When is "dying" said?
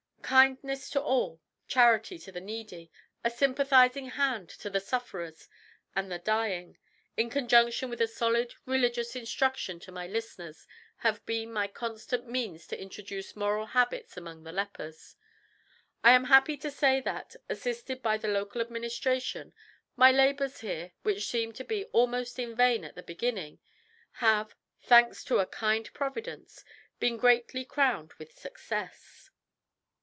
6.19-6.77